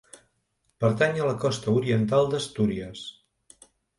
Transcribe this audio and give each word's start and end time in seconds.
Pertany 0.83 1.19
a 1.19 1.27
la 1.27 1.35
Costa 1.43 1.75
oriental 1.81 2.31
d'Astúries. 2.33 3.05